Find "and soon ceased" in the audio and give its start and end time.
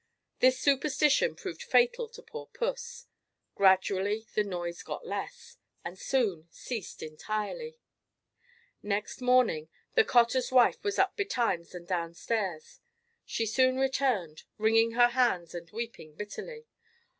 5.85-7.03